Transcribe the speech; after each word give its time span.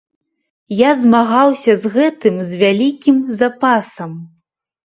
Я 0.75 0.89
змагаўся 1.01 1.75
з 1.83 1.91
гэтым 1.97 2.39
з 2.49 2.57
вялікім 2.63 3.21
запасам. 3.43 4.11